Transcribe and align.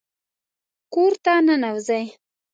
کور 0.93 1.13
ته 1.23 1.33
ننوځئ 1.47 2.03